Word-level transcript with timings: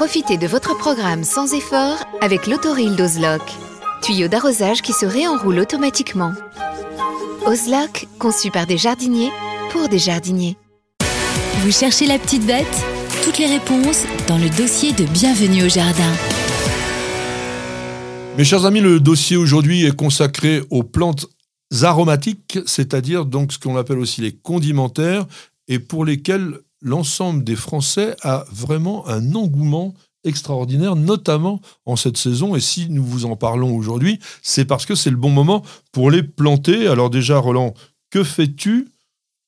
Profitez 0.00 0.38
de 0.38 0.46
votre 0.46 0.74
programme 0.78 1.24
sans 1.24 1.52
effort 1.52 1.98
avec 2.22 2.46
l'autoril 2.46 2.96
d'Ozlock. 2.96 3.42
Tuyau 4.00 4.28
d'arrosage 4.28 4.80
qui 4.80 4.94
se 4.94 5.04
réenroule 5.04 5.58
automatiquement. 5.58 6.32
Ozlock, 7.44 8.08
conçu 8.18 8.50
par 8.50 8.66
des 8.66 8.78
jardiniers 8.78 9.28
pour 9.70 9.90
des 9.90 9.98
jardiniers. 9.98 10.56
Vous 11.58 11.70
cherchez 11.70 12.06
la 12.06 12.18
petite 12.18 12.46
bête? 12.46 12.82
Toutes 13.24 13.36
les 13.36 13.44
réponses 13.44 14.04
dans 14.26 14.38
le 14.38 14.48
dossier 14.48 14.94
de 14.94 15.04
Bienvenue 15.04 15.64
au 15.64 15.68
Jardin. 15.68 16.12
Mes 18.38 18.44
chers 18.44 18.64
amis, 18.64 18.80
le 18.80 19.00
dossier 19.00 19.36
aujourd'hui 19.36 19.84
est 19.84 19.94
consacré 19.94 20.62
aux 20.70 20.82
plantes 20.82 21.26
aromatiques, 21.82 22.58
c'est-à-dire 22.64 23.26
donc 23.26 23.52
ce 23.52 23.58
qu'on 23.58 23.76
appelle 23.76 23.98
aussi 23.98 24.22
les 24.22 24.32
condimentaires, 24.32 25.26
et 25.68 25.78
pour 25.78 26.06
lesquels 26.06 26.58
l'ensemble 26.80 27.44
des 27.44 27.56
Français 27.56 28.16
a 28.22 28.44
vraiment 28.50 29.06
un 29.08 29.34
engouement 29.34 29.94
extraordinaire, 30.24 30.96
notamment 30.96 31.60
en 31.86 31.96
cette 31.96 32.16
saison. 32.16 32.54
Et 32.54 32.60
si 32.60 32.88
nous 32.90 33.04
vous 33.04 33.24
en 33.24 33.36
parlons 33.36 33.74
aujourd'hui, 33.74 34.18
c'est 34.42 34.64
parce 34.64 34.86
que 34.86 34.94
c'est 34.94 35.10
le 35.10 35.16
bon 35.16 35.30
moment 35.30 35.62
pour 35.92 36.10
les 36.10 36.22
planter. 36.22 36.86
Alors 36.88 37.10
déjà, 37.10 37.38
Roland, 37.38 37.74
que 38.10 38.24
fais-tu 38.24 38.88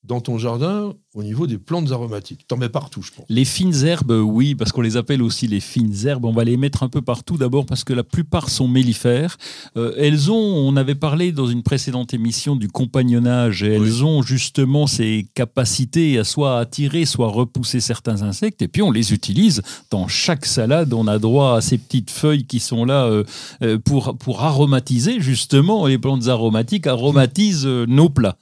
dans 0.05 0.21
ton 0.21 0.39
jardin 0.39 0.95
au 1.15 1.23
niveau 1.23 1.47
des 1.47 1.59
plantes 1.59 1.93
aromatiques. 1.93 2.47
T'en 2.49 2.57
mets 2.57 2.71
partout, 2.71 3.03
je 3.03 3.11
pense. 3.11 3.27
Les 3.29 3.45
fines 3.45 3.85
herbes, 3.85 4.13
oui, 4.13 4.55
parce 4.55 4.73
qu'on 4.73 4.81
les 4.81 4.97
appelle 4.97 5.23
aussi 5.23 5.47
les 5.47 5.61
fines 5.61 5.95
herbes. 6.07 6.25
On 6.25 6.33
va 6.33 6.45
les 6.45 6.57
mettre 6.57 6.83
un 6.83 6.89
peu 6.89 7.03
partout 7.03 7.37
d'abord 7.37 7.67
parce 7.67 7.85
que 7.85 7.93
la 7.93 8.03
plupart 8.03 8.49
sont 8.49 8.67
mellifères. 8.67 9.37
Euh, 9.77 9.95
elles 9.99 10.31
ont, 10.31 10.35
on 10.35 10.75
avait 10.77 10.95
parlé 10.95 11.31
dans 11.33 11.47
une 11.47 11.63
précédente 11.63 12.15
émission 12.15 12.57
du 12.57 12.69
compagnonnage, 12.69 13.63
et 13.63 13.75
elles 13.75 14.05
ont 14.05 14.23
justement 14.23 14.87
ces 14.87 15.27
capacités 15.35 16.19
à 16.19 16.25
soit 16.25 16.59
attirer, 16.59 17.05
soit 17.05 17.29
repousser 17.29 17.81
certains 17.81 18.23
insectes. 18.23 18.63
Et 18.63 18.69
puis 18.69 18.81
on 18.81 18.91
les 18.91 19.13
utilise 19.13 19.61
dans 19.91 20.09
chaque 20.09 20.47
salade. 20.47 20.95
On 20.95 21.07
a 21.07 21.19
droit 21.19 21.57
à 21.57 21.61
ces 21.61 21.77
petites 21.77 22.11
feuilles 22.11 22.47
qui 22.47 22.59
sont 22.59 22.87
là 22.87 23.05
euh, 23.05 23.25
euh, 23.63 23.79
pour, 23.79 24.17
pour 24.17 24.43
aromatiser 24.43 25.21
justement. 25.21 25.87
Les 25.87 25.99
plantes 25.99 26.29
aromatiques 26.29 26.87
aromatisent 26.87 27.67
nos 27.67 28.09
plats. 28.09 28.37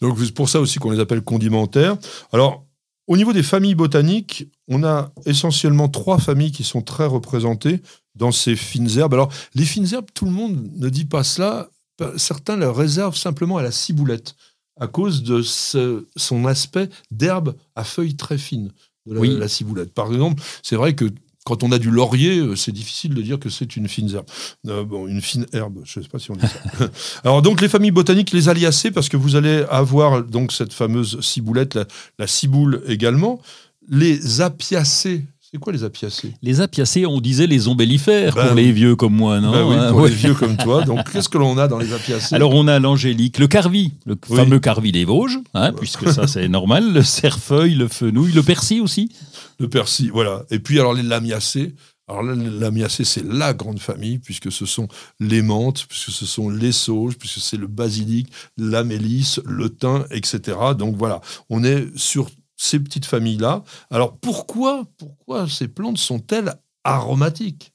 Donc 0.00 0.18
c'est 0.18 0.34
pour 0.34 0.48
ça 0.48 0.60
aussi 0.60 0.78
qu'on 0.78 0.90
les 0.90 1.00
appelle 1.00 1.22
condimentaires. 1.22 1.96
Alors, 2.32 2.66
au 3.06 3.16
niveau 3.16 3.32
des 3.32 3.42
familles 3.42 3.74
botaniques, 3.74 4.48
on 4.68 4.82
a 4.82 5.12
essentiellement 5.26 5.88
trois 5.88 6.18
familles 6.18 6.52
qui 6.52 6.64
sont 6.64 6.82
très 6.82 7.06
représentées 7.06 7.82
dans 8.14 8.32
ces 8.32 8.56
fines 8.56 8.98
herbes. 8.98 9.14
Alors, 9.14 9.32
les 9.54 9.64
fines 9.64 9.92
herbes, 9.92 10.08
tout 10.14 10.24
le 10.24 10.30
monde 10.30 10.70
ne 10.74 10.88
dit 10.88 11.04
pas 11.04 11.24
cela. 11.24 11.68
Certains 12.16 12.56
les 12.56 12.66
réservent 12.66 13.16
simplement 13.16 13.58
à 13.58 13.62
la 13.62 13.70
ciboulette, 13.70 14.34
à 14.80 14.86
cause 14.86 15.22
de 15.22 15.42
son 15.42 16.46
aspect 16.46 16.88
d'herbe 17.10 17.54
à 17.76 17.84
feuilles 17.84 18.16
très 18.16 18.38
fines 18.38 18.72
de 19.06 19.14
la, 19.14 19.38
la 19.38 19.48
ciboulette. 19.48 19.92
Par 19.92 20.10
exemple, 20.10 20.42
c'est 20.62 20.76
vrai 20.76 20.94
que 20.94 21.04
quand 21.44 21.62
on 21.62 21.70
a 21.72 21.78
du 21.78 21.90
laurier, 21.90 22.38
euh, 22.38 22.56
c'est 22.56 22.72
difficile 22.72 23.14
de 23.14 23.20
dire 23.20 23.38
que 23.38 23.50
c'est 23.50 23.76
une 23.76 23.86
fine 23.86 24.10
herbe. 24.14 24.26
Euh, 24.66 24.82
bon, 24.82 25.06
une 25.06 25.20
fine 25.20 25.46
herbe, 25.52 25.80
je 25.84 25.98
ne 25.98 26.04
sais 26.04 26.08
pas 26.08 26.18
si 26.18 26.30
on 26.30 26.36
dit 26.36 26.46
ça. 26.46 26.86
Alors 27.24 27.42
donc 27.42 27.60
les 27.60 27.68
familles 27.68 27.90
botaniques, 27.90 28.32
les 28.32 28.48
aliacées, 28.48 28.90
parce 28.90 29.10
que 29.10 29.18
vous 29.18 29.36
allez 29.36 29.64
avoir 29.70 30.22
donc 30.24 30.52
cette 30.52 30.72
fameuse 30.72 31.20
ciboulette, 31.20 31.78
la, 32.18 32.26
ciboule 32.26 32.82
également. 32.88 33.40
Les 33.90 34.40
apiacées, 34.40 35.26
c'est 35.42 35.58
quoi 35.58 35.74
les 35.74 35.84
apiacées? 35.84 36.32
Les 36.42 36.62
apiacées, 36.62 37.04
on 37.04 37.20
disait 37.20 37.46
les 37.46 37.68
ombellifères 37.68 38.34
ben 38.34 38.46
pour 38.46 38.54
les 38.56 38.72
vieux 38.72 38.96
comme 38.96 39.14
moi, 39.14 39.38
non 39.40 39.52
ben 39.52 39.66
oui, 39.66 39.76
hein, 39.78 39.90
pour 39.90 40.06
les 40.06 40.14
vieux 40.14 40.32
comme 40.32 40.56
toi. 40.56 40.82
Donc, 40.84 41.08
qu'est-ce 41.12 41.28
que 41.28 41.36
l'on 41.36 41.58
a 41.58 41.68
dans 41.68 41.78
les 41.78 41.92
apiacées? 41.92 42.34
Alors, 42.34 42.54
on 42.54 42.66
a 42.66 42.78
l'angélique, 42.78 43.38
le 43.38 43.48
carvi, 43.48 43.92
le 44.06 44.16
fameux 44.26 44.60
carvi 44.60 44.92
des 44.92 45.04
Vosges, 45.04 45.38
hein, 45.52 45.72
puisque 45.72 46.10
ça, 46.10 46.26
c'est 46.26 46.48
normal, 46.48 46.94
le 46.94 47.02
cerfeuil, 47.02 47.74
le 47.74 47.88
fenouil, 47.88 48.32
le 48.32 48.42
persil 48.42 48.80
aussi 48.80 49.10
le 49.58 49.68
persil, 49.68 50.10
voilà. 50.10 50.44
Et 50.50 50.58
puis 50.58 50.78
alors 50.78 50.94
les 50.94 51.02
lamiacées. 51.02 51.74
Alors 52.06 52.22
les 52.22 52.50
lamiacées, 52.50 53.04
c'est 53.04 53.24
la 53.24 53.54
grande 53.54 53.80
famille, 53.80 54.18
puisque 54.18 54.52
ce 54.52 54.66
sont 54.66 54.88
les 55.20 55.40
menthes, 55.40 55.86
puisque 55.88 56.10
ce 56.10 56.26
sont 56.26 56.50
les 56.50 56.72
sauges, 56.72 57.16
puisque 57.16 57.40
c'est 57.40 57.56
le 57.56 57.66
basilic, 57.66 58.30
la 58.58 58.84
mélisse, 58.84 59.40
le 59.46 59.70
thym, 59.70 60.06
etc. 60.10 60.58
Donc 60.76 60.96
voilà, 60.96 61.20
on 61.48 61.64
est 61.64 61.86
sur 61.96 62.30
ces 62.56 62.78
petites 62.78 63.06
familles-là. 63.06 63.64
Alors 63.90 64.18
pourquoi, 64.18 64.86
pourquoi 64.98 65.48
ces 65.48 65.68
plantes 65.68 65.98
sont-elles 65.98 66.54
aromatiques? 66.84 67.73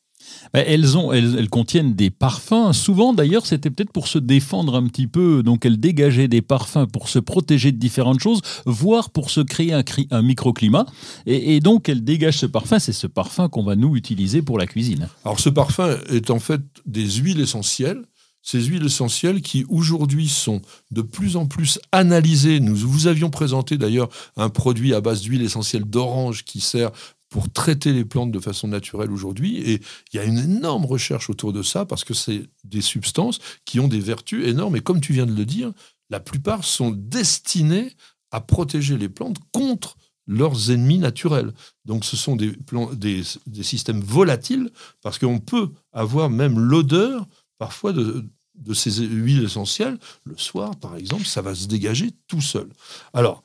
Elles, 0.53 0.97
ont, 0.97 1.11
elles, 1.11 1.49
contiennent 1.49 1.93
des 1.93 2.09
parfums. 2.09 2.73
Souvent, 2.73 3.13
d'ailleurs, 3.13 3.45
c'était 3.45 3.69
peut-être 3.69 3.91
pour 3.91 4.07
se 4.07 4.19
défendre 4.19 4.75
un 4.75 4.87
petit 4.87 5.07
peu. 5.07 5.43
Donc, 5.43 5.65
elles 5.65 5.79
dégageaient 5.79 6.27
des 6.27 6.41
parfums 6.41 6.87
pour 6.91 7.09
se 7.09 7.19
protéger 7.19 7.71
de 7.71 7.77
différentes 7.77 8.19
choses, 8.19 8.41
voire 8.65 9.09
pour 9.09 9.29
se 9.29 9.41
créer 9.41 9.73
un, 9.73 10.21
microclimat. 10.21 10.85
Et, 11.25 11.59
donc, 11.59 11.89
elles 11.89 12.03
dégagent 12.03 12.37
ce 12.37 12.45
parfum. 12.45 12.79
C'est 12.79 12.93
ce 12.93 13.07
parfum 13.07 13.49
qu'on 13.49 13.63
va 13.63 13.75
nous 13.75 13.95
utiliser 13.95 14.41
pour 14.41 14.57
la 14.57 14.65
cuisine. 14.65 15.07
Alors, 15.25 15.39
ce 15.39 15.49
parfum 15.49 15.97
est 16.09 16.29
en 16.29 16.39
fait 16.39 16.61
des 16.85 17.09
huiles 17.09 17.39
essentielles 17.39 18.03
ces 18.41 18.61
huiles 18.61 18.85
essentielles 18.85 19.41
qui 19.41 19.65
aujourd'hui 19.69 20.27
sont 20.27 20.61
de 20.91 21.01
plus 21.01 21.35
en 21.35 21.45
plus 21.45 21.77
analysées. 21.91 22.59
Nous 22.59 22.75
vous 22.75 23.07
avions 23.07 23.29
présenté 23.29 23.77
d'ailleurs 23.77 24.09
un 24.37 24.49
produit 24.49 24.93
à 24.93 25.01
base 25.01 25.21
d'huile 25.21 25.41
essentielle 25.41 25.83
d'orange 25.83 26.45
qui 26.45 26.61
sert 26.61 26.91
pour 27.29 27.51
traiter 27.51 27.93
les 27.93 28.05
plantes 28.05 28.31
de 28.31 28.39
façon 28.39 28.67
naturelle 28.67 29.11
aujourd'hui. 29.11 29.57
Et 29.57 29.81
il 30.11 30.17
y 30.17 30.19
a 30.19 30.23
une 30.23 30.39
énorme 30.39 30.85
recherche 30.85 31.29
autour 31.29 31.53
de 31.53 31.61
ça 31.61 31.85
parce 31.85 32.03
que 32.03 32.13
c'est 32.13 32.43
des 32.63 32.81
substances 32.81 33.39
qui 33.65 33.79
ont 33.79 33.87
des 33.87 33.99
vertus 33.99 34.47
énormes. 34.47 34.75
Et 34.75 34.81
comme 34.81 34.99
tu 34.99 35.13
viens 35.13 35.27
de 35.27 35.35
le 35.35 35.45
dire, 35.45 35.71
la 36.09 36.19
plupart 36.19 36.63
sont 36.63 36.91
destinées 36.91 37.93
à 38.31 38.41
protéger 38.41 38.97
les 38.97 39.09
plantes 39.09 39.37
contre 39.51 39.95
leurs 40.27 40.71
ennemis 40.71 40.99
naturels. 40.99 41.53
Donc 41.85 42.05
ce 42.05 42.15
sont 42.17 42.35
des, 42.35 42.53
des, 42.93 43.23
des 43.47 43.63
systèmes 43.63 44.01
volatiles 44.01 44.69
parce 45.01 45.17
qu'on 45.17 45.39
peut 45.39 45.71
avoir 45.91 46.29
même 46.29 46.59
l'odeur 46.59 47.27
parfois 47.57 47.93
de, 47.93 48.25
de 48.55 48.73
ces 48.73 48.91
huiles 48.91 49.43
essentielles. 49.43 49.97
Le 50.25 50.37
soir, 50.37 50.75
par 50.75 50.95
exemple, 50.95 51.25
ça 51.25 51.41
va 51.41 51.55
se 51.55 51.67
dégager 51.67 52.11
tout 52.27 52.41
seul. 52.41 52.69
Alors, 53.13 53.43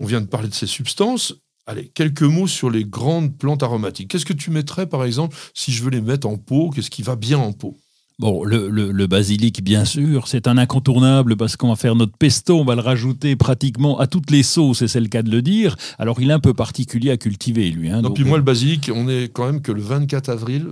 on 0.00 0.06
vient 0.06 0.20
de 0.20 0.26
parler 0.26 0.48
de 0.48 0.54
ces 0.54 0.66
substances. 0.66 1.34
Allez, 1.66 1.90
quelques 1.94 2.22
mots 2.22 2.46
sur 2.46 2.70
les 2.70 2.84
grandes 2.84 3.36
plantes 3.38 3.62
aromatiques. 3.62 4.10
Qu'est-ce 4.10 4.26
que 4.26 4.34
tu 4.34 4.50
mettrais, 4.50 4.86
par 4.86 5.04
exemple, 5.04 5.36
si 5.54 5.72
je 5.72 5.82
veux 5.82 5.90
les 5.90 6.02
mettre 6.02 6.26
en 6.26 6.36
pot? 6.36 6.70
Qu'est-ce 6.70 6.90
qui 6.90 7.02
va 7.02 7.16
bien 7.16 7.38
en 7.38 7.52
pot? 7.52 7.74
Bon, 8.20 8.44
le, 8.44 9.06
basilic, 9.06 9.64
bien 9.64 9.84
sûr, 9.84 10.28
c'est 10.28 10.46
un 10.46 10.56
incontournable 10.56 11.36
parce 11.36 11.56
qu'on 11.56 11.70
va 11.70 11.76
faire 11.76 11.96
notre 11.96 12.16
pesto, 12.16 12.60
on 12.60 12.64
va 12.64 12.76
le 12.76 12.80
rajouter 12.80 13.34
pratiquement 13.34 13.98
à 13.98 14.06
toutes 14.06 14.30
les 14.30 14.44
sauces, 14.44 14.82
et 14.82 14.88
c'est 14.88 15.00
le 15.00 15.08
cas 15.08 15.22
de 15.22 15.30
le 15.30 15.42
dire. 15.42 15.74
Alors, 15.98 16.20
il 16.20 16.30
est 16.30 16.34
un 16.34 16.38
peu 16.38 16.54
particulier 16.54 17.10
à 17.10 17.16
cultiver, 17.16 17.70
lui. 17.70 17.90
Hein, 17.90 18.02
non, 18.02 18.12
puis 18.12 18.24
moi, 18.24 18.36
le 18.36 18.44
basilic, 18.44 18.90
on 18.94 19.08
est 19.08 19.32
quand 19.32 19.46
même 19.46 19.62
que 19.62 19.72
le 19.72 19.82
24 19.82 20.28
avril, 20.28 20.68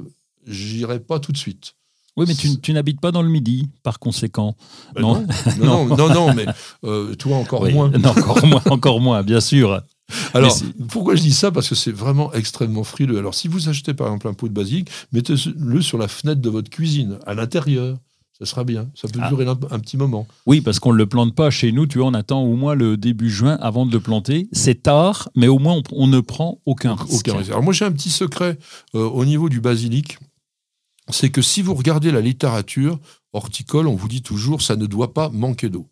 j'irai 0.47 1.00
pas 1.00 1.19
tout 1.19 1.33
de 1.33 1.37
suite. 1.37 1.75
Oui, 2.17 2.27
mais 2.29 2.35
tu, 2.35 2.61
tu 2.61 2.73
n'habites 2.75 3.00
pas 3.00 3.11
dans 3.11 3.23
le 3.23 3.31
Midi, 3.31 3.69
par 3.83 3.99
conséquent. 3.99 4.55
Ben 4.94 5.00
non? 5.00 5.27
non, 5.59 5.87
non, 5.87 5.97
non, 5.97 6.09
non, 6.15 6.35
mais 6.35 6.44
euh, 6.85 7.15
toi 7.15 7.39
encore 7.39 7.62
Oui. 7.62 7.73
moins. 7.73 7.91
Encore 8.05 8.47
moins, 8.47 8.62
encore 8.67 9.00
moins, 9.00 9.23
bien 9.23 9.41
sûr. 9.41 9.83
Alors, 10.35 10.56
pourquoi 10.88 11.14
je 11.17 11.23
dis 11.23 11.32
ça? 11.32 11.50
Parce 11.50 11.69
que 11.69 11.75
c'est 11.75 11.93
vraiment 11.93 12.32
extrêmement 12.32 12.85
frileux. 12.85 13.19
Alors, 13.19 13.35
si 13.35 13.49
vous 13.49 13.69
achetez 13.69 13.94
par 13.94 14.06
exemple 14.09 14.29
un 14.29 14.35
pot 14.35 14.49
de 14.49 14.55
basilic, 14.55 14.88
mettez-le 15.12 15.81
sur 15.81 15.99
la 15.99 16.09
fenêtre 16.09 16.41
de 16.41 16.50
votre 16.50 16.70
cuisine, 16.70 17.19
à 17.26 17.35
l'intérieur. 17.35 17.97
Ça 18.38 18.47
sera 18.47 18.64
bien. 18.64 18.88
Ça 18.94 19.06
peut 19.09 19.20
Ah. 19.23 19.29
durer 19.29 19.47
un, 19.47 19.59
un 19.70 19.79
petit 19.79 19.97
moment. 19.97 20.26
Oui, 20.47 20.61
parce 20.62 20.81
qu'on 20.81 20.93
ne 20.93 20.99
le 20.99 21.06
plante 21.06 21.35
pas 21.35 21.50
chez 21.50 21.70
nous. 21.70 21.87
Tu 21.87 21.99
vois, 21.99 22.09
on 22.09 22.14
attend 22.14 22.43
au 22.43 22.56
moins 22.56 22.75
le 22.75 22.97
début 22.97 23.31
juin 23.31 23.56
avant 23.61 23.87
de 23.87 23.93
le 23.93 24.00
planter. 24.00 24.49
C'est 24.53 24.82
tard, 24.82 25.29
mais 25.37 25.47
au 25.49 25.59
moins 25.61 25.75
on, 25.75 25.82
on 25.93 26.06
ne 26.09 26.19
prend 26.19 26.58
aucun 26.67 26.94
risque. 26.97 27.29
Aucun 27.29 27.37
risque. 27.38 27.50
Alors, 27.50 27.62
moi, 27.62 27.73
j'ai 27.73 27.85
un 27.85 27.93
petit 27.93 28.11
secret 28.11 28.58
euh, 28.97 29.05
au 29.05 29.25
niveau 29.25 29.49
du 29.49 29.61
basilic. 29.61 30.19
C'est 31.11 31.31
que 31.31 31.43
si 31.43 31.62
vous 31.62 31.75
regardez 31.75 32.11
la 32.11 32.20
littérature 32.20 32.99
horticole, 33.32 33.87
on 33.87 33.94
vous 33.94 34.08
dit 34.08 34.23
toujours 34.23 34.62
ça 34.62 34.76
ne 34.76 34.87
doit 34.87 35.15
pas 35.15 35.29
manquer 35.29 35.69
d'eau. 35.69 35.87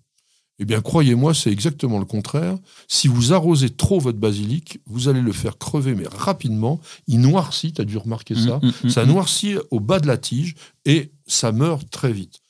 Eh 0.62 0.66
bien, 0.66 0.82
croyez-moi, 0.82 1.32
c'est 1.32 1.50
exactement 1.50 1.98
le 1.98 2.04
contraire. 2.04 2.56
Si 2.86 3.08
vous 3.08 3.32
arrosez 3.32 3.70
trop 3.70 3.98
votre 3.98 4.18
basilic, 4.18 4.78
vous 4.84 5.08
allez 5.08 5.22
le 5.22 5.32
faire 5.32 5.56
crever, 5.56 5.94
mais 5.94 6.06
rapidement. 6.06 6.80
Il 7.06 7.20
noircit, 7.20 7.72
tu 7.72 7.80
as 7.80 7.86
dû 7.86 7.96
remarquer 7.96 8.34
ça. 8.34 8.58
Mm, 8.62 8.66
mm, 8.66 8.72
mm, 8.84 8.90
ça 8.90 9.06
noircit 9.06 9.54
au 9.70 9.80
bas 9.80 10.00
de 10.00 10.06
la 10.06 10.18
tige 10.18 10.54
et 10.84 11.12
ça 11.26 11.50
meurt 11.50 11.88
très 11.90 12.12
vite. 12.12 12.40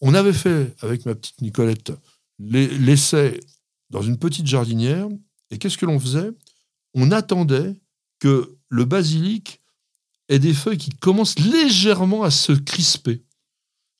On 0.00 0.12
avait 0.14 0.32
fait, 0.32 0.74
avec 0.80 1.06
ma 1.06 1.14
petite 1.14 1.40
Nicolette, 1.40 1.92
l'e- 2.40 2.66
l'essai 2.80 3.38
dans 3.90 4.02
une 4.02 4.18
petite 4.18 4.48
jardinière. 4.48 5.06
Et 5.52 5.58
qu'est-ce 5.58 5.78
que 5.78 5.86
l'on 5.86 6.00
faisait? 6.00 6.30
On 6.94 7.12
attendait 7.12 7.74
que 8.18 8.56
le 8.70 8.84
basilic 8.84 9.60
ait 10.28 10.40
des 10.40 10.54
feuilles 10.54 10.78
qui 10.78 10.90
commencent 10.90 11.38
légèrement 11.38 12.24
à 12.24 12.30
se 12.32 12.52
crisper. 12.52 13.22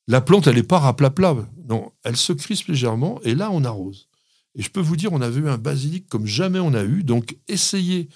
La 0.07 0.21
plante, 0.21 0.47
elle 0.47 0.55
n'est 0.55 0.63
pas 0.63 0.79
raplapla. 0.79 1.35
Non, 1.69 1.91
elle 2.03 2.17
se 2.17 2.33
crispe 2.33 2.67
légèrement 2.67 3.19
et 3.23 3.35
là, 3.35 3.49
on 3.51 3.63
arrose. 3.63 4.09
Et 4.55 4.61
je 4.61 4.69
peux 4.69 4.81
vous 4.81 4.95
dire, 4.95 5.13
on 5.13 5.21
avait 5.21 5.41
eu 5.41 5.49
un 5.49 5.57
basilic 5.57 6.07
comme 6.07 6.25
jamais 6.25 6.59
on 6.59 6.73
a 6.73 6.83
eu. 6.83 7.03
Donc, 7.03 7.37
essayez 7.47 8.09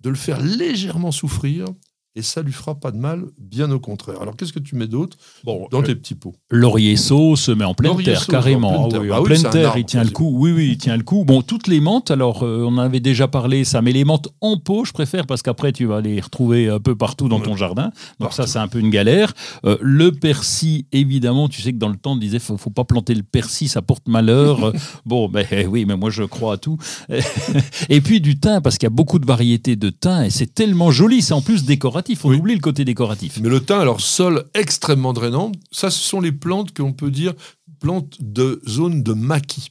de 0.00 0.10
le 0.10 0.16
faire 0.16 0.40
légèrement 0.40 1.12
souffrir 1.12 1.66
et 2.14 2.22
ça 2.22 2.42
lui 2.42 2.52
fera 2.52 2.74
pas 2.74 2.90
de 2.90 2.98
mal, 2.98 3.24
bien 3.40 3.70
au 3.70 3.78
contraire. 3.80 4.20
Alors, 4.20 4.36
qu'est-ce 4.36 4.52
que 4.52 4.58
tu 4.58 4.76
mets 4.76 4.86
d'autre 4.86 5.16
Bon, 5.44 5.66
dans 5.70 5.80
euh, 5.80 5.84
tes 5.86 5.94
petits 5.94 6.14
pots? 6.14 6.34
Laurier 6.50 6.96
sauce, 6.96 7.48
mais 7.48 7.64
en 7.64 7.72
pleine 7.74 7.92
Laurier 7.92 8.04
terre, 8.12 8.26
carrément. 8.26 8.84
en 8.84 8.88
pleine 8.88 9.00
Ah 9.00 9.00
oui, 9.00 9.08
terre. 9.08 9.12
en 9.12 9.16
Ah 9.16 9.20
oui, 9.20 9.26
pleine 9.26 9.38
c'est 9.38 9.46
un 9.46 9.50
terre, 9.50 9.66
arbre, 9.68 9.78
il 9.78 9.84
tient 9.86 10.04
le 10.04 10.10
coup. 10.10 10.30
Oui, 10.34 10.52
oui, 10.52 10.68
il 10.72 10.76
tient 10.78 10.96
le 10.96 11.04
coup. 11.04 11.24
Bon, 11.24 11.40
toutes 11.40 11.68
les 11.68 11.80
menthes, 11.80 12.10
alors 12.10 12.42
euh, 12.42 12.64
on 12.68 12.74
en 12.74 12.78
avait 12.78 13.00
déjà 13.00 13.28
parlé, 13.28 13.64
ça, 13.64 13.80
mais 13.80 13.92
les 13.92 14.04
menthes 14.04 14.28
en 14.42 14.58
pot, 14.58 14.84
je 14.84 14.92
préfère 14.92 15.26
parce 15.26 15.40
qu'après 15.40 15.72
tu 15.72 15.86
vas 15.86 16.02
les 16.02 16.20
retrouver 16.20 16.68
un 16.68 16.80
peu 16.80 16.94
partout 16.94 17.28
dans 17.28 17.40
ton 17.40 17.56
jardin. 17.56 17.90
Donc 18.20 18.34
ça, 18.34 18.46
c'est 18.46 18.58
un 18.58 18.68
peu 18.68 18.78
une 18.78 18.90
galère. 18.90 19.32
Euh, 19.64 19.78
le 19.80 20.12
persil, 20.12 20.84
évidemment, 20.92 21.48
tu 21.48 21.62
sais 21.62 21.72
que 21.72 21.78
dans 21.78 21.88
le 21.88 21.96
temps, 21.96 22.12
on 22.12 22.16
disait 22.16 22.38
faut, 22.40 22.58
faut 22.58 22.68
pas 22.70 22.84
planter 22.84 23.14
le 23.14 23.22
persil, 23.22 23.68
ça 23.70 23.80
porte 23.80 24.06
malheur. 24.08 24.72
Bon, 25.06 25.28
ben 25.28 25.46
eh 25.50 25.66
oui, 25.66 25.84
mais 25.86 25.96
moi 25.96 26.10
je 26.10 26.22
crois 26.24 26.54
à 26.54 26.56
tout. 26.58 26.76
et 27.88 28.00
puis 28.00 28.20
du 28.20 28.38
thym, 28.38 28.60
parce 28.62 28.76
qu'il 28.78 28.86
y 28.86 28.92
a 28.92 28.94
beaucoup 28.94 29.18
de 29.18 29.26
variétés 29.26 29.76
de 29.76 29.90
thym 29.90 30.24
et 30.24 30.30
c'est 30.30 30.52
tellement 30.54 30.90
joli, 30.90 31.22
c'est 31.22 31.34
en 31.34 31.40
plus 31.40 31.64
décoratif. 31.64 32.01
On 32.24 32.30
Oui. 32.30 32.36
oublie 32.38 32.54
le 32.54 32.60
côté 32.60 32.84
décoratif. 32.84 33.38
Mais 33.40 33.48
le 33.48 33.64
thym, 33.64 33.78
alors 33.78 34.00
sol 34.00 34.44
extrêmement 34.54 35.12
drainant, 35.12 35.52
ça, 35.70 35.90
ce 35.90 36.00
sont 36.02 36.20
les 36.20 36.32
plantes 36.32 36.76
qu'on 36.76 36.92
peut 36.92 37.10
dire 37.10 37.34
plantes 37.80 38.16
de 38.20 38.62
zone 38.68 39.02
de 39.02 39.12
maquis. 39.12 39.70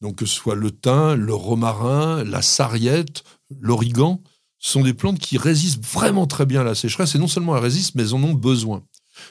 Donc 0.00 0.16
que 0.16 0.26
ce 0.26 0.34
soit 0.34 0.54
le 0.54 0.70
thym, 0.70 1.14
le 1.14 1.34
romarin, 1.34 2.24
la 2.24 2.42
sarriette, 2.42 3.22
l'origan, 3.60 4.22
ce 4.58 4.72
sont 4.72 4.82
des 4.82 4.94
plantes 4.94 5.18
qui 5.18 5.36
résistent 5.38 5.84
vraiment 5.84 6.26
très 6.26 6.46
bien 6.46 6.60
à 6.60 6.64
la 6.64 6.74
sécheresse. 6.74 7.14
Et 7.14 7.18
non 7.18 7.28
seulement 7.28 7.56
elles 7.56 7.62
résistent, 7.62 7.94
mais 7.96 8.02
elles 8.02 8.14
en 8.14 8.22
ont 8.22 8.34
besoin. 8.34 8.82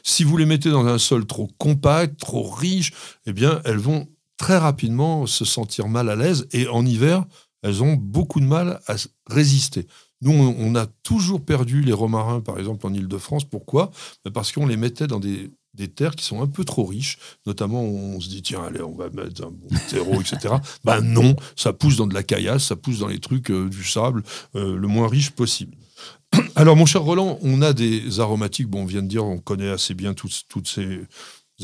Si 0.03 0.24
vous 0.24 0.38
les 0.38 0.45
mettez 0.45 0.69
dans 0.69 0.85
un 0.85 0.97
sol 1.00 1.25
trop 1.25 1.50
compact, 1.57 2.19
trop 2.19 2.50
riche, 2.50 2.94
eh 3.25 3.33
bien, 3.33 3.62
elles 3.65 3.77
vont 3.77 4.07
très 4.38 4.57
rapidement 4.57 5.25
se 5.25 5.45
sentir 5.45 5.88
mal 5.88 6.09
à 6.09 6.15
l'aise. 6.15 6.47
Et 6.51 6.68
en 6.68 6.85
hiver, 6.85 7.25
elles 7.63 7.81
ont 7.83 7.94
beaucoup 7.94 8.39
de 8.39 8.45
mal 8.45 8.80
à 8.88 8.95
résister. 9.27 9.88
Nous, 10.21 10.33
on 10.33 10.75
a 10.75 10.86
toujours 11.04 11.44
perdu 11.44 11.81
les 11.81 11.94
romarins, 11.94 12.42
par 12.42 12.60
exemple, 12.60 12.86
en 12.86 12.94
Ile-de-France. 12.94 13.45
Pourquoi? 13.45 13.92
Ben 14.25 14.31
Parce 14.31 14.51
qu'on 14.51 14.68
les 14.68 14.75
mettait 14.75 15.07
dans 15.07 15.19
des, 15.19 15.50
des 15.74 15.88
terres 15.88 16.16
qui 16.16 16.25
sont 16.25 16.42
un 16.42 16.48
peu 16.48 16.66
trop 16.66 16.86
riches. 16.86 17.18
Notamment, 17.45 17.81
on 17.83 18.19
se 18.19 18.27
dit, 18.27 18.42
tiens, 18.42 18.63
allez, 18.63 18.81
on 18.81 18.95
va 18.95 19.10
mettre 19.10 19.45
un 19.45 19.51
bon 19.51 19.69
terreau, 19.89 20.19
etc. 20.19 20.56
Ben 20.83 21.01
non, 21.01 21.36
ça 21.56 21.74
pousse 21.74 21.95
dans 21.95 22.07
de 22.07 22.13
la 22.13 22.24
caillasse, 22.24 22.66
ça 22.66 22.75
pousse 22.75 23.00
dans 23.00 23.07
les 23.07 23.19
trucs 23.19 23.50
euh, 23.50 23.69
du 23.69 23.83
sable, 23.83 24.24
euh, 24.56 24.75
le 24.75 24.88
moins 24.88 25.07
riche 25.07 25.31
possible. 25.31 25.77
Alors, 26.56 26.75
mon 26.75 26.86
cher 26.86 27.01
Roland, 27.01 27.39
on 27.42 27.62
a 27.62 27.74
des 27.74 28.19
aromatiques. 28.19 28.68
Bon, 28.68 28.81
on 28.81 28.86
vient 28.86 29.01
de 29.01 29.07
dire, 29.07 29.25
on 29.25 29.38
connaît 29.38 29.69
assez 29.69 29.94
bien 29.94 30.13
toutes, 30.13 30.44
toutes 30.48 30.68
ces 30.68 31.01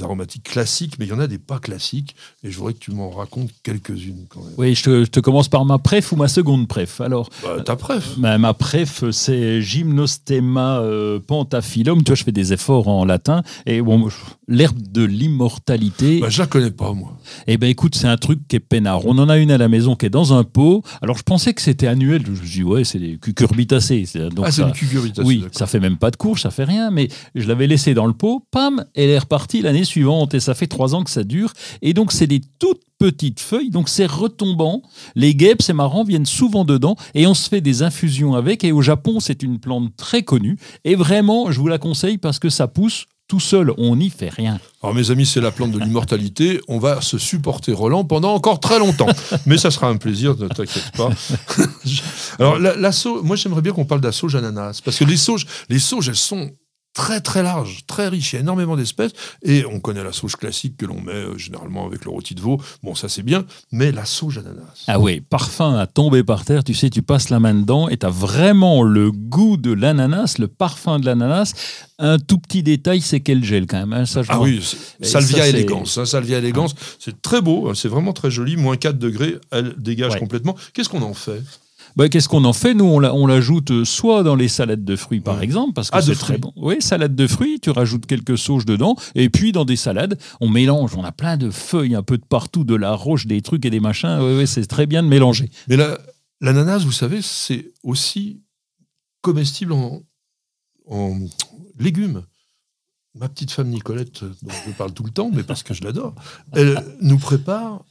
aromatiques 0.03 0.43
classiques, 0.43 0.95
mais 0.99 1.05
il 1.05 1.09
y 1.09 1.13
en 1.13 1.19
a 1.19 1.27
des 1.27 1.37
pas 1.37 1.59
classiques. 1.59 2.15
Et 2.43 2.51
je 2.51 2.57
voudrais 2.57 2.73
que 2.73 2.79
tu 2.79 2.91
m'en 2.91 3.09
racontes 3.09 3.49
quelques-unes 3.63 4.25
quand 4.29 4.41
même. 4.41 4.53
Oui, 4.57 4.75
je 4.75 4.83
te, 4.83 5.03
je 5.05 5.09
te 5.09 5.19
commence 5.19 5.47
par 5.47 5.65
ma 5.65 5.77
préf 5.77 6.11
ou 6.11 6.15
ma 6.15 6.27
seconde 6.27 6.67
préf. 6.67 7.01
Alors, 7.01 7.29
Bah, 7.43 7.61
ta 7.63 7.75
préf. 7.75 8.17
Ma, 8.17 8.37
ma 8.37 8.53
préf, 8.53 9.03
c'est 9.11 9.61
Gymnostema 9.61 10.79
euh, 10.79 11.19
pentaphyllum. 11.19 12.03
Tu 12.03 12.09
vois, 12.11 12.15
je 12.15 12.23
fais 12.23 12.31
des 12.31 12.53
efforts 12.53 12.87
en 12.87 13.05
latin. 13.05 13.41
Et 13.65 13.81
bon, 13.81 14.09
l'herbe 14.47 14.77
de 14.91 15.03
l'immortalité. 15.03 16.19
Bah, 16.19 16.29
je 16.29 16.39
la 16.41 16.47
connais 16.47 16.71
pas, 16.71 16.93
moi. 16.93 17.17
Eh 17.47 17.57
ben, 17.57 17.69
écoute, 17.69 17.95
c'est 17.95 18.07
un 18.07 18.17
truc 18.17 18.47
qui 18.47 18.57
est 18.57 18.59
peinard. 18.59 19.05
On 19.05 19.17
en 19.17 19.29
a 19.29 19.37
une 19.37 19.51
à 19.51 19.57
la 19.57 19.67
maison 19.67 19.95
qui 19.95 20.05
est 20.05 20.09
dans 20.09 20.33
un 20.33 20.43
pot. 20.43 20.83
Alors, 21.01 21.17
je 21.17 21.23
pensais 21.23 21.53
que 21.53 21.61
c'était 21.61 21.87
annuel. 21.87 22.23
Je 22.25 22.31
me 22.31 22.35
suis 22.35 22.49
dit, 22.49 22.63
ouais, 22.63 22.83
c'est 22.83 22.99
des 22.99 23.17
cucurbitacées. 23.17 24.05
Donc 24.35 24.45
ah, 24.47 24.51
c'est 24.51 24.61
une 24.63 24.71
cucurbitacée. 24.71 25.27
oui, 25.27 25.45
ça 25.51 25.67
fait 25.67 25.79
même 25.79 25.97
pas 25.97 26.11
de 26.11 26.15
courge, 26.17 26.41
ça 26.41 26.51
fait 26.51 26.63
rien, 26.63 26.91
mais 26.91 27.07
je 27.33 27.47
l'avais 27.47 27.67
laissé 27.67 27.93
dans 27.93 28.05
le 28.05 28.13
pot, 28.13 28.45
pam, 28.51 28.83
elle 28.93 29.09
est 29.09 29.17
repartie 29.19 29.61
l'année 29.61 29.84
suivante, 29.85 30.33
et 30.33 30.39
ça 30.39 30.53
fait 30.53 30.67
trois 30.67 30.95
ans 30.95 31.03
que 31.03 31.09
ça 31.11 31.23
dure. 31.23 31.53
Et 31.81 31.93
donc, 31.93 32.11
c'est 32.11 32.27
des 32.27 32.41
toutes 32.59 32.81
petites 32.97 33.39
feuilles, 33.39 33.69
donc 33.69 33.89
c'est 33.89 34.05
retombant. 34.05 34.81
Les 35.15 35.35
guêpes, 35.35 35.61
c'est 35.61 35.73
marrant, 35.73 36.03
viennent 36.03 36.25
souvent 36.25 36.65
dedans, 36.65 36.95
et 37.13 37.27
on 37.27 37.33
se 37.33 37.47
fait 37.49 37.61
des 37.61 37.83
infusions 37.83 38.33
avec. 38.35 38.63
Et 38.63 38.71
au 38.71 38.81
Japon, 38.81 39.19
c'est 39.19 39.43
une 39.43 39.59
plante 39.59 39.95
très 39.97 40.23
connue, 40.23 40.57
et 40.83 40.95
vraiment, 40.95 41.51
je 41.51 41.59
vous 41.59 41.67
la 41.67 41.77
conseille 41.77 42.17
parce 42.17 42.39
que 42.39 42.49
ça 42.49 42.67
pousse 42.67 43.05
tout 43.27 43.39
seul, 43.39 43.73
on 43.79 43.95
n'y 43.95 44.11
fait 44.11 44.29
rien. 44.29 44.59
Alors, 44.83 44.93
mes 44.93 45.09
amis, 45.09 45.25
c'est 45.25 45.41
la 45.41 45.49
plante 45.49 45.71
de 45.71 45.79
l'immortalité. 45.79 46.61
On 46.67 46.77
va 46.77 47.01
se 47.01 47.17
supporter 47.17 47.71
Roland 47.73 48.03
pendant 48.05 48.35
encore 48.35 48.59
très 48.59 48.77
longtemps. 48.77 49.07
Mais 49.47 49.57
ça 49.57 49.71
sera 49.71 49.87
un 49.89 49.97
plaisir, 49.97 50.37
ne 50.37 50.47
t'inquiète 50.47 50.91
pas. 50.95 51.09
Alors, 52.39 52.59
la, 52.59 52.75
la 52.75 52.91
sau- 52.91 53.23
moi, 53.23 53.35
j'aimerais 53.35 53.61
bien 53.63 53.71
qu'on 53.73 53.85
parle 53.85 54.01
de 54.01 54.05
la 54.05 54.11
sauge 54.11 54.35
ananas. 54.35 54.79
Parce 54.85 54.99
que 54.99 55.05
les 55.05 55.17
sauges, 55.17 55.47
les 55.69 55.79
sauges, 55.79 56.07
elles 56.09 56.15
sont 56.15 56.51
très, 56.95 57.19
très 57.21 57.43
larges, 57.43 57.83
très 57.85 58.07
riches. 58.07 58.33
Il 58.33 58.35
y 58.37 58.39
a 58.39 58.41
énormément 58.41 58.75
d'espèces. 58.75 59.11
Et 59.43 59.63
on 59.65 59.79
connaît 59.79 60.03
la 60.03 60.13
sauge 60.13 60.35
classique 60.37 60.77
que 60.77 60.85
l'on 60.87 60.99
met 60.99 61.11
euh, 61.11 61.37
généralement 61.37 61.85
avec 61.85 62.03
le 62.05 62.09
rôti 62.09 62.33
de 62.33 62.41
veau. 62.41 62.59
Bon, 62.81 62.95
ça, 62.95 63.07
c'est 63.09 63.21
bien. 63.21 63.45
Mais 63.71 63.91
la 63.91 64.05
sauge 64.05 64.39
ananas. 64.39 64.85
Ah 64.87 64.99
oui, 64.99 65.21
parfum 65.21 65.75
à 65.77 65.85
tomber 65.85 66.23
par 66.23 66.45
terre, 66.45 66.63
tu 66.63 66.73
sais, 66.73 66.89
tu 66.89 67.03
passes 67.03 67.29
la 67.29 67.39
main 67.39 67.53
dedans 67.53 67.89
et 67.89 67.97
tu 67.97 68.05
as 68.05 68.09
vraiment 68.09 68.81
le 68.81 69.11
goût 69.11 69.57
de 69.57 69.71
l'ananas, 69.73 70.35
le 70.39 70.47
parfum 70.47 70.99
de 70.99 71.05
l'ananas. 71.05 71.53
Un 71.99 72.17
tout 72.17 72.39
petit 72.39 72.63
détail, 72.63 73.01
c'est 73.01 73.19
quel 73.19 73.43
gel 73.43 73.67
quand 73.67 73.77
même. 73.85 73.93
hein, 73.93 74.05
ça, 74.05 74.21
Ah 74.29 74.39
oui, 74.39 74.61
Salvia 75.01 75.37
ça, 75.43 75.47
élégance. 75.49 75.97
hein, 75.97 76.05
Salvia 76.05 76.37
élégance, 76.39 76.75
c'est 76.99 77.21
très 77.21 77.41
beau, 77.41 77.69
hein, 77.69 77.73
c'est 77.75 77.87
vraiment 77.89 78.13
très 78.13 78.31
joli. 78.31 78.55
Moins 78.57 78.77
4 78.77 78.97
degrés, 78.97 79.35
elle 79.51 79.75
dégage 79.77 80.13
Ouais. 80.13 80.19
complètement. 80.19 80.55
Qu'est-ce 80.73 80.89
qu'on 80.89 81.01
en 81.01 81.13
fait? 81.13 81.41
Bah, 81.95 82.09
Qu'est-ce 82.09 82.27
qu'on 82.29 82.43
en 82.45 82.53
fait 82.53 82.73
Nous, 82.73 82.85
on 82.85 82.99
la- 82.99 83.13
on 83.13 83.25
l'ajoute 83.27 83.71
euh, 83.71 83.85
soit 83.85 84.23
dans 84.23 84.35
les 84.35 84.47
salades 84.47 84.83
de 84.83 84.95
fruits, 84.95 85.21
par 85.21 85.37
Ouais. 85.37 85.43
exemple, 85.43 85.73
parce 85.73 85.89
que 85.91 85.97
Ah, 85.97 86.01
c'est 86.01 86.15
très 86.15 86.37
bon. 86.37 86.51
Oui, 86.55 86.77
salade 86.81 87.15
de 87.15 87.27
fruits, 87.27 87.59
tu 87.59 87.69
rajoutes 87.69 88.05
quelques 88.05 88.37
sauges 88.37 88.65
dedans, 88.65 88.95
et 89.15 89.29
puis 89.29 89.51
dans 89.51 89.65
des 89.65 89.75
salades, 89.77 90.19
on 90.41 90.49
mélange. 90.49 90.95
On 90.95 91.03
a 91.03 91.11
plein 91.11 91.37
de 91.37 91.49
feuilles 91.49 91.95
un 91.95 92.03
peu 92.03 92.17
de 92.17 92.25
partout, 92.25 92.63
de 92.63 92.75
la 92.75 92.93
roche, 92.93 93.27
des 93.27 93.41
trucs 93.41 93.65
et 93.65 93.69
des 93.69 93.79
machins. 93.79 94.17
Oui, 94.21 94.37
oui, 94.37 94.47
c'est 94.47 94.65
très 94.65 94.85
bien 94.85 95.03
de 95.03 95.07
mélanger. 95.07 95.49
Mais 95.67 95.77
la- 95.77 95.97
l'ananas, 96.41 96.79
vous 96.79 96.91
savez, 96.91 97.21
c'est 97.21 97.71
aussi 97.83 98.41
comestible 99.21 99.73
en, 99.73 100.01
en 100.89 101.17
légumes. 101.79 102.23
Ma 103.17 103.29
petite 103.29 103.51
femme 103.51 103.69
Nicolette, 103.69 104.23
dont 104.25 104.51
je 104.67 104.71
parle 104.73 104.91
tout 104.93 105.03
le 105.03 105.09
temps, 105.11 105.31
mais 105.33 105.43
parce 105.43 105.63
que 105.63 105.73
je 105.73 105.83
l'adore, 105.83 106.13
elle 106.51 106.77
nous 106.99 107.17
prépare 107.17 107.85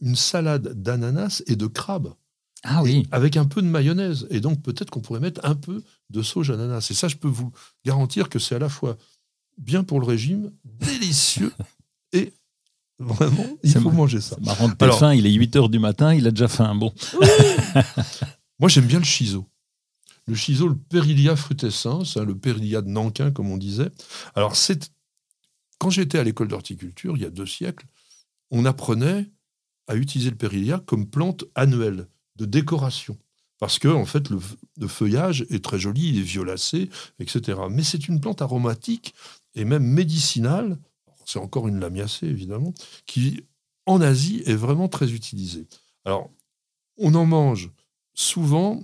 une 0.00 0.14
salade 0.14 0.80
d'ananas 0.80 1.42
et 1.48 1.56
de 1.56 1.66
crabe 1.66 2.14
Ah 2.62 2.82
oui. 2.82 3.06
avec 3.10 3.36
un 3.36 3.46
peu 3.46 3.62
de 3.62 3.66
mayonnaise. 3.66 4.26
Et 4.30 4.40
donc 4.40 4.62
peut-être 4.62 4.90
qu'on 4.90 5.00
pourrait 5.00 5.20
mettre 5.20 5.40
un 5.44 5.54
peu 5.54 5.82
de 6.10 6.22
sauge 6.22 6.50
ananas. 6.50 6.88
Et 6.90 6.94
ça, 6.94 7.08
je 7.08 7.16
peux 7.16 7.28
vous 7.28 7.52
garantir 7.84 8.28
que 8.28 8.38
c'est 8.38 8.54
à 8.54 8.58
la 8.58 8.68
fois 8.68 8.96
bien 9.58 9.82
pour 9.84 10.00
le 10.00 10.06
régime, 10.06 10.52
délicieux 10.64 11.52
et 12.12 12.32
vraiment, 12.98 13.46
il 13.62 13.72
faut 13.72 13.90
manger 13.90 14.20
ça. 14.20 14.36
Marrant 14.40 14.68
de 14.68 14.74
Alors- 14.80 14.98
faim, 14.98 15.14
il 15.14 15.26
est 15.26 15.32
8 15.32 15.56
h 15.56 15.70
du 15.70 15.78
matin, 15.78 16.14
il 16.14 16.26
a 16.26 16.30
déjà 16.30 16.48
faim. 16.48 16.74
Bon. 16.74 16.92
Moi, 18.58 18.68
j'aime 18.68 18.86
bien 18.86 18.98
le 18.98 19.04
chiso. 19.04 19.46
Le 20.26 20.34
chiso, 20.34 20.68
le 20.68 20.76
Perilia 20.76 21.34
frutescens, 21.34 22.16
hein, 22.16 22.24
le 22.24 22.36
Perilia 22.36 22.82
de 22.82 22.88
Nankin, 22.88 23.30
comme 23.30 23.50
on 23.50 23.56
disait. 23.56 23.90
Alors, 24.34 24.54
c'est 24.54 24.90
quand 25.78 25.90
j'étais 25.90 26.18
à 26.18 26.24
l'école 26.24 26.48
d'horticulture, 26.48 27.16
il 27.16 27.22
y 27.22 27.26
a 27.26 27.30
deux 27.30 27.46
siècles, 27.46 27.86
on 28.50 28.64
apprenait 28.66 29.30
à 29.88 29.96
utiliser 29.96 30.30
le 30.30 30.36
Perilia 30.36 30.80
comme 30.86 31.06
plante 31.06 31.44
annuelle 31.54 32.06
de 32.40 32.46
décoration. 32.46 33.18
Parce 33.58 33.78
que, 33.78 33.88
en 33.88 34.06
fait, 34.06 34.30
le, 34.30 34.88
feuillage 34.88 35.44
est 35.50 35.62
très 35.62 35.78
joli, 35.78 36.08
il 36.08 36.18
est 36.18 36.22
violacé, 36.22 36.88
etc. 37.18 37.60
Mais 37.70 37.84
c'est 37.84 38.08
une 38.08 38.18
plante 38.18 38.40
aromatique 38.40 39.14
et 39.54 39.66
même 39.66 39.84
médicinale, 39.84 40.78
c'est 41.26 41.38
encore 41.38 41.68
une 41.68 41.78
lamiacée 41.78 42.26
évidemment, 42.26 42.72
qui 43.04 43.44
en 43.84 44.00
Asie 44.00 44.42
est 44.46 44.54
vraiment 44.54 44.88
très 44.88 45.12
utilisée. 45.12 45.66
Alors, 46.06 46.30
on 46.96 47.14
en 47.14 47.26
mange 47.26 47.70
souvent 48.14 48.82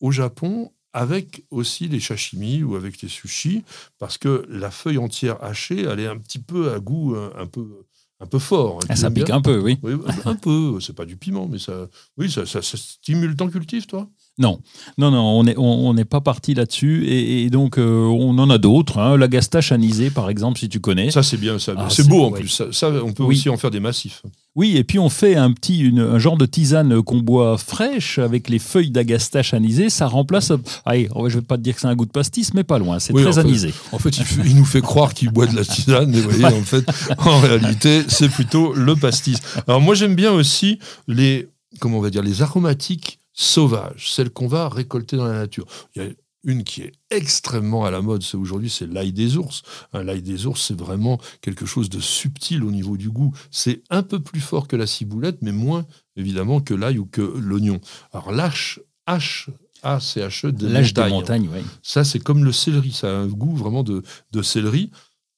au 0.00 0.10
Japon 0.10 0.72
avec 0.92 1.44
aussi 1.50 1.86
les 1.86 2.00
sashimi 2.00 2.64
ou 2.64 2.74
avec 2.74 3.00
les 3.02 3.08
sushis, 3.08 3.62
parce 3.98 4.18
que 4.18 4.44
la 4.48 4.72
feuille 4.72 4.98
entière 4.98 5.42
hachée, 5.44 5.82
elle 5.82 6.00
est 6.00 6.08
un 6.08 6.18
petit 6.18 6.40
peu 6.40 6.72
à 6.72 6.80
goût 6.80 7.14
un 7.14 7.46
peu 7.46 7.84
un 8.20 8.26
peu 8.26 8.38
fort. 8.38 8.80
Ah, 8.88 8.96
ça 8.96 9.10
pique 9.10 9.30
un 9.30 9.40
peu, 9.40 9.60
oui. 9.60 9.78
oui 9.82 9.94
un 10.24 10.34
peu, 10.34 10.80
c'est 10.80 10.94
pas 10.94 11.04
du 11.04 11.16
piment, 11.16 11.46
mais 11.48 11.58
ça, 11.58 11.88
oui, 12.16 12.30
ça, 12.30 12.46
ça, 12.46 12.62
ça 12.62 12.76
stimule 12.76 13.36
ton 13.36 13.48
cultif, 13.48 13.86
toi 13.86 14.08
non, 14.38 14.60
non, 14.98 15.10
non, 15.10 15.24
on 15.24 15.44
n'est 15.44 15.54
on, 15.56 15.94
pas 16.04 16.20
parti 16.20 16.54
là-dessus. 16.54 17.06
Et, 17.08 17.50
donc, 17.50 17.78
euh, 17.78 18.04
on 18.04 18.38
en 18.38 18.50
a 18.50 18.58
d'autres. 18.58 18.98
Hein. 18.98 19.16
La 19.16 19.26
gastache 19.26 19.72
anisée, 19.72 20.10
par 20.10 20.30
exemple, 20.30 20.60
si 20.60 20.68
tu 20.68 20.80
connais. 20.80 21.10
Ça, 21.10 21.22
c'est 21.22 21.36
bien. 21.36 21.58
Ça, 21.58 21.74
ah, 21.76 21.88
c'est 21.90 22.06
beau 22.06 22.24
en 22.24 22.30
plus. 22.30 22.62
Ça, 22.70 22.90
on 23.04 23.12
peut 23.12 23.24
aussi 23.24 23.48
en 23.48 23.56
faire 23.56 23.70
des 23.70 23.80
massifs. 23.80 24.22
Oui, 24.54 24.76
et 24.76 24.84
puis 24.84 24.98
on 24.98 25.08
fait 25.08 25.36
un 25.36 25.52
petit, 25.52 25.80
une, 25.80 26.00
un 26.00 26.18
genre 26.18 26.36
de 26.36 26.46
tisane 26.46 27.02
qu'on 27.02 27.18
boit 27.18 27.58
fraîche 27.58 28.18
avec 28.18 28.48
les 28.48 28.58
feuilles 28.58 28.90
d'agastache 28.90 29.54
anisées. 29.54 29.90
Ça 29.90 30.06
remplace. 30.06 30.52
Allez, 30.84 31.08
je 31.14 31.20
ne 31.20 31.28
vais 31.28 31.40
pas 31.42 31.56
te 31.56 31.62
dire 31.62 31.74
que 31.74 31.80
c'est 31.80 31.86
un 31.86 31.96
goût 31.96 32.06
de 32.06 32.10
pastis, 32.10 32.54
mais 32.54 32.64
pas 32.64 32.78
loin. 32.78 32.98
C'est 32.98 33.12
très 33.12 33.38
anisé. 33.38 33.72
en 33.92 33.98
fait, 33.98 34.16
il, 34.44 34.56
nous 34.56 34.64
fait 34.64 34.80
croire 34.80 35.14
qu'il 35.14 35.30
boit 35.30 35.46
de 35.46 35.56
la 35.56 35.64
tisane, 35.64 36.10
mais 36.10 36.20
voyez, 36.20 36.44
en 36.44 36.62
fait, 36.62 36.84
en 37.18 37.40
réalité, 37.40 38.02
c'est 38.08 38.28
plutôt 38.28 38.72
le 38.72 38.94
pastis. 38.94 39.38
Alors 39.66 39.80
moi, 39.80 39.94
j'aime 39.94 40.14
bien 40.14 40.32
aussi 40.32 40.78
les, 41.08 41.48
comment 41.80 41.98
on 41.98 42.02
va 42.02 42.10
dire, 42.10 42.22
les 42.22 42.42
aromatiques 42.42 43.17
sauvages, 43.38 44.12
celles 44.12 44.30
qu'on 44.30 44.48
va 44.48 44.68
récolter 44.68 45.16
dans 45.16 45.28
la 45.28 45.38
nature. 45.38 45.64
Il 45.94 46.02
y 46.02 46.06
a 46.06 46.08
une 46.42 46.64
qui 46.64 46.82
est 46.82 46.92
extrêmement 47.10 47.84
à 47.84 47.90
la 47.92 48.02
mode 48.02 48.22
c'est 48.22 48.36
aujourd'hui, 48.36 48.68
c'est 48.68 48.86
l'ail 48.86 49.12
des 49.12 49.36
ours. 49.36 49.62
l'ail 49.92 50.22
des 50.22 50.46
ours, 50.46 50.60
c'est 50.60 50.78
vraiment 50.78 51.20
quelque 51.40 51.64
chose 51.64 51.88
de 51.88 52.00
subtil 52.00 52.64
au 52.64 52.72
niveau 52.72 52.96
du 52.96 53.10
goût. 53.10 53.32
C'est 53.52 53.82
un 53.90 54.02
peu 54.02 54.18
plus 54.18 54.40
fort 54.40 54.66
que 54.66 54.74
la 54.74 54.88
ciboulette, 54.88 55.38
mais 55.40 55.52
moins 55.52 55.86
évidemment 56.16 56.60
que 56.60 56.74
l'ail 56.74 56.98
ou 56.98 57.06
que 57.06 57.20
l'oignon. 57.20 57.80
Alors 58.12 58.32
l'âche, 58.32 58.80
H, 59.06 59.46
A, 59.84 60.00
C, 60.00 60.20
H, 60.20 60.46
E, 60.46 60.52
de 60.52 60.66
L'âge 60.66 60.92
des 60.92 61.08
montagnes, 61.08 61.48
oui. 61.52 61.60
Ça, 61.82 62.02
c'est 62.02 62.18
comme 62.18 62.44
le 62.44 62.52
céleri. 62.52 62.90
Ça 62.90 63.08
a 63.08 63.20
un 63.20 63.28
goût 63.28 63.54
vraiment 63.54 63.84
de, 63.84 64.02
de 64.32 64.42
céleri. 64.42 64.90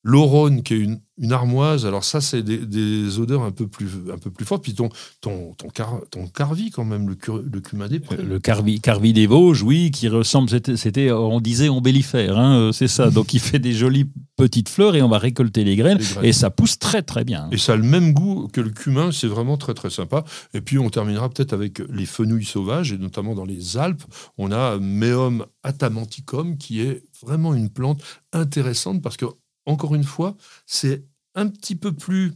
L'aurone, 0.02 0.62
qui 0.62 0.74
est 0.74 0.78
une, 0.78 0.98
une, 1.18 1.32
armoise, 1.32 1.84
alors 1.84 2.04
ça, 2.04 2.22
c'est 2.22 2.42
des, 2.42 3.18
odeurs 3.18 3.42
un 3.42 3.50
peu 3.50 3.66
plus, 3.66 3.88
un 4.10 4.16
peu 4.16 4.30
plus 4.30 4.46
fortes. 4.46 4.62
Puis 4.62 4.72
ton, 4.72 4.88
ton, 5.20 5.54
ton, 5.54 5.68
ton 6.10 6.26
carvi, 6.26 6.70
quand 6.70 6.84
même, 6.84 7.06
le, 7.06 7.16
le 7.42 7.60
cumin 7.60 7.86
des 7.86 8.00
prés. 8.00 8.16
Le 8.16 8.38
carvi, 8.38 8.80
carvi 8.80 9.12
des 9.12 9.26
Vosges, 9.26 9.62
oui, 9.62 9.90
qui 9.90 10.08
ressemble, 10.08 10.48
c'était, 10.48 11.12
on 11.12 11.40
disait 11.40 11.68
ombellifère, 11.68 12.38
hein, 12.38 12.58
euh, 12.58 12.72
c'est 12.72 12.88
ça. 12.88 13.10
Donc 13.10 13.34
il 13.34 13.40
fait 13.40 13.58
des 13.58 13.72
jolies 13.72 14.06
petites 14.36 14.70
fleurs 14.70 14.96
et 14.96 15.02
on 15.02 15.08
va 15.08 15.18
récolter 15.18 15.64
les 15.64 15.76
graines, 15.76 16.00
Et 16.22 16.32
ça 16.32 16.48
pousse 16.48 16.78
très, 16.78 17.02
très 17.02 17.24
bien. 17.24 17.48
Et 17.52 17.58
ça 17.58 17.74
a 17.74 17.76
le 17.76 17.82
même 17.82 18.14
goût 18.14 18.48
que 18.50 18.62
le 18.62 18.70
cumin, 18.70 19.12
c'est 19.12 19.26
vraiment 19.26 19.58
très, 19.58 19.74
très 19.74 19.90
sympa. 19.90 20.24
Et 20.54 20.62
puis 20.62 20.78
on 20.78 20.88
terminera 20.88 21.28
peut-être 21.28 21.52
avec 21.52 21.82
les 21.92 22.06
fenouilles 22.06 22.46
sauvages, 22.46 22.92
et 22.92 22.98
notamment 22.98 23.34
dans 23.34 23.44
les 23.44 23.76
Alpes, 23.76 24.02
on 24.38 24.50
a 24.50 24.78
Meum 24.78 25.44
atamanticum, 25.62 26.56
qui 26.56 26.80
est 26.80 27.02
vraiment 27.22 27.54
une 27.54 27.68
plante 27.68 28.02
intéressante 28.32 29.02
parce 29.02 29.18
que 29.18 29.26
encore 29.66 29.94
une 29.94 30.04
fois, 30.04 30.36
c'est 30.66 31.04
un 31.34 31.48
petit 31.48 31.76
peu 31.76 31.92
plus 31.92 32.32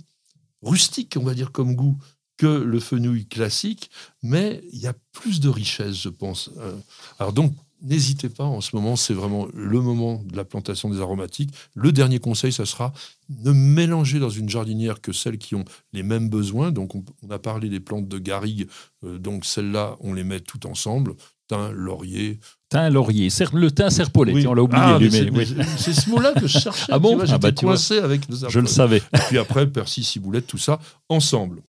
rustique, 0.62 1.16
on 1.18 1.24
va 1.24 1.34
dire, 1.34 1.52
comme 1.52 1.74
goût 1.74 1.96
que 2.36 2.46
le 2.46 2.80
fenouil 2.80 3.26
classique, 3.26 3.90
mais 4.22 4.62
il 4.72 4.80
y 4.80 4.86
a 4.86 4.94
plus 5.12 5.40
de 5.40 5.48
richesse, 5.48 5.96
je 6.00 6.08
pense. 6.08 6.50
Euh, 6.58 6.76
alors 7.18 7.32
donc, 7.32 7.54
n'hésitez 7.84 8.28
pas, 8.28 8.44
en 8.44 8.60
ce 8.60 8.74
moment, 8.74 8.96
c'est 8.96 9.14
vraiment 9.14 9.46
le 9.54 9.80
moment 9.80 10.22
de 10.24 10.36
la 10.36 10.44
plantation 10.44 10.88
des 10.90 11.00
aromatiques. 11.00 11.54
Le 11.74 11.92
dernier 11.92 12.18
conseil, 12.18 12.52
ça 12.52 12.66
sera 12.66 12.92
ne 13.28 13.52
mélanger 13.52 14.18
dans 14.18 14.30
une 14.30 14.48
jardinière 14.48 15.00
que 15.00 15.12
celles 15.12 15.38
qui 15.38 15.54
ont 15.54 15.64
les 15.92 16.02
mêmes 16.02 16.28
besoins. 16.28 16.72
Donc, 16.72 16.94
on, 16.94 17.30
a 17.30 17.38
parlé 17.38 17.68
des 17.68 17.80
plantes 17.80 18.08
de 18.08 18.18
garrigue, 18.18 18.68
euh, 19.04 19.18
donc 19.18 19.44
celles-là, 19.44 19.96
on 20.00 20.14
les 20.14 20.24
met 20.24 20.40
toutes 20.40 20.66
ensemble. 20.66 21.14
Thym, 21.46 21.72
laurier, 21.72 22.40
Thym, 22.70 22.88
laurier. 22.92 23.28
Le 23.52 23.70
thym 23.70 23.90
serpolet, 23.90 24.46
on 24.46 24.54
l'a 24.54 24.62
oublié. 24.62 24.82
Ah, 24.82 25.64
c'est 25.76 25.92
ce 25.92 26.08
mot-là 26.08 26.32
que 26.32 26.46
je 26.46 26.58
cherchais. 26.58 26.86
Ah 26.90 26.98
bon 26.98 27.18
ah 27.28 27.38
bah, 27.38 27.52
coincé 27.52 27.98
avec 27.98 28.22
Je 28.48 28.60
le 28.60 28.66
savais. 28.66 28.98
Et 29.12 29.18
puis 29.28 29.38
après, 29.38 29.66
persil, 29.66 30.04
ciboulette, 30.04 30.46
tout 30.46 30.58
ça, 30.58 30.78
ensemble. 31.08 31.62